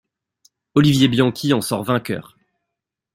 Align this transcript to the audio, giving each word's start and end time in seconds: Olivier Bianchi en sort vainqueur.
Olivier 0.73 1.07
Bianchi 1.09 1.53
en 1.53 1.61
sort 1.61 1.83
vainqueur. 1.83 2.35